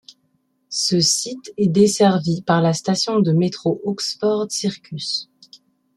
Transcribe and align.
Ce 0.69 0.99
site 0.99 1.53
est 1.57 1.67
desservi 1.67 2.41
par 2.41 2.59
la 2.63 2.73
station 2.73 3.19
de 3.19 3.33
métro 3.33 3.79
Oxford 3.83 4.47
Circus. 4.51 5.29